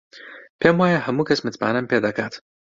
[0.59, 2.33] پێم وایە هەموو کەس متمانەم پێ دەکات.